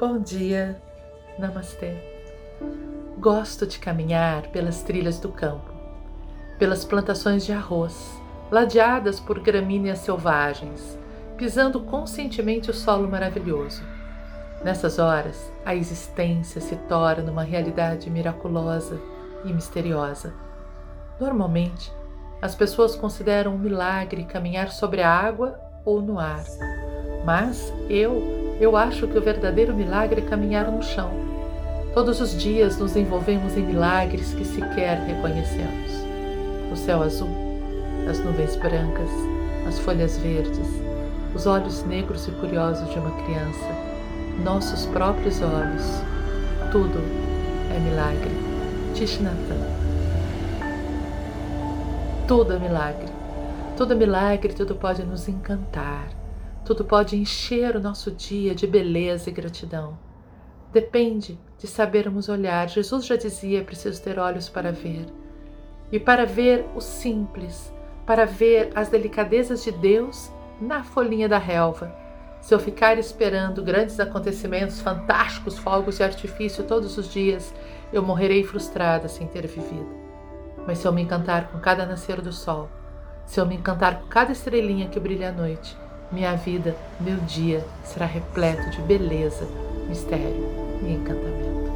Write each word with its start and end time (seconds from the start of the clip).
Bom 0.00 0.18
dia, 0.18 0.80
Namastê. 1.38 1.94
Gosto 3.18 3.66
de 3.66 3.78
caminhar 3.78 4.46
pelas 4.46 4.82
trilhas 4.82 5.18
do 5.18 5.28
campo, 5.28 5.70
pelas 6.58 6.86
plantações 6.86 7.44
de 7.44 7.52
arroz, 7.52 8.10
ladeadas 8.50 9.20
por 9.20 9.38
gramíneas 9.40 9.98
selvagens, 9.98 10.98
pisando 11.36 11.80
conscientemente 11.80 12.70
o 12.70 12.72
solo 12.72 13.10
maravilhoso. 13.10 13.82
Nessas 14.64 14.98
horas, 14.98 15.52
a 15.66 15.74
existência 15.74 16.62
se 16.62 16.76
torna 16.76 17.30
uma 17.30 17.42
realidade 17.42 18.08
miraculosa 18.08 18.98
e 19.44 19.52
misteriosa. 19.52 20.32
Normalmente, 21.20 21.92
as 22.40 22.54
pessoas 22.54 22.96
consideram 22.96 23.54
um 23.54 23.58
milagre 23.58 24.24
caminhar 24.24 24.70
sobre 24.70 25.02
a 25.02 25.10
água 25.10 25.60
ou 25.84 26.00
no 26.00 26.18
ar, 26.18 26.42
mas 27.22 27.70
eu 27.90 28.39
eu 28.60 28.76
acho 28.76 29.08
que 29.08 29.16
o 29.16 29.22
verdadeiro 29.22 29.74
milagre 29.74 30.20
é 30.20 30.24
caminhar 30.28 30.70
no 30.70 30.82
chão. 30.82 31.10
Todos 31.94 32.20
os 32.20 32.36
dias 32.36 32.76
nos 32.76 32.94
envolvemos 32.94 33.56
em 33.56 33.62
milagres 33.62 34.34
que 34.34 34.44
sequer 34.44 34.98
reconhecemos. 34.98 35.90
O 36.70 36.76
céu 36.76 37.02
azul, 37.02 37.30
as 38.08 38.20
nuvens 38.20 38.54
brancas, 38.56 39.08
as 39.66 39.78
folhas 39.78 40.18
verdes, 40.18 40.68
os 41.34 41.46
olhos 41.46 41.82
negros 41.84 42.28
e 42.28 42.32
curiosos 42.32 42.88
de 42.90 42.98
uma 42.98 43.10
criança, 43.22 43.66
nossos 44.44 44.84
próprios 44.86 45.40
olhos. 45.40 45.84
Tudo 46.70 47.00
é 47.74 47.78
milagre. 47.80 48.30
Tishnatan. 48.94 49.58
Tudo 52.28 52.52
é 52.52 52.58
milagre. 52.58 53.08
Tudo 53.76 53.94
é 53.94 53.96
milagre, 53.96 54.52
tudo 54.52 54.74
pode 54.74 55.02
nos 55.02 55.28
encantar 55.28 56.19
tudo 56.64 56.84
pode 56.84 57.16
encher 57.16 57.76
o 57.76 57.80
nosso 57.80 58.10
dia 58.10 58.54
de 58.54 58.66
beleza 58.66 59.30
e 59.30 59.32
gratidão. 59.32 59.98
Depende 60.72 61.38
de 61.58 61.66
sabermos 61.66 62.28
olhar. 62.28 62.68
Jesus 62.68 63.04
já 63.04 63.16
dizia: 63.16 63.60
é 63.60 63.64
preciso 63.64 64.00
ter 64.02 64.18
olhos 64.18 64.48
para 64.48 64.70
ver. 64.70 65.06
E 65.90 65.98
para 65.98 66.24
ver 66.24 66.66
o 66.76 66.80
simples, 66.80 67.72
para 68.06 68.24
ver 68.24 68.70
as 68.74 68.88
delicadezas 68.88 69.64
de 69.64 69.72
Deus 69.72 70.30
na 70.60 70.84
folhinha 70.84 71.28
da 71.28 71.38
relva. 71.38 71.92
Se 72.40 72.54
eu 72.54 72.58
ficar 72.58 72.98
esperando 72.98 73.62
grandes 73.62 73.98
acontecimentos, 74.00 74.80
fantásticos 74.80 75.58
fogos 75.58 75.96
de 75.96 76.04
artifício 76.04 76.64
todos 76.64 76.96
os 76.96 77.12
dias, 77.12 77.52
eu 77.92 78.02
morrerei 78.02 78.44
frustrada 78.44 79.08
sem 79.08 79.26
ter 79.26 79.46
vivido. 79.46 79.88
Mas 80.66 80.78
se 80.78 80.86
eu 80.86 80.92
me 80.92 81.02
encantar 81.02 81.48
com 81.50 81.58
cada 81.58 81.84
nascer 81.84 82.20
do 82.20 82.32
sol, 82.32 82.68
se 83.26 83.40
eu 83.40 83.46
me 83.46 83.56
encantar 83.56 84.00
com 84.00 84.06
cada 84.06 84.32
estrelinha 84.32 84.88
que 84.88 85.00
brilha 85.00 85.28
à 85.28 85.32
noite, 85.32 85.76
minha 86.12 86.34
vida, 86.34 86.76
meu 87.00 87.16
dia 87.18 87.64
será 87.84 88.06
repleto 88.06 88.70
de 88.70 88.82
beleza, 88.82 89.46
mistério 89.88 90.48
e 90.82 90.92
encantamento. 90.92 91.69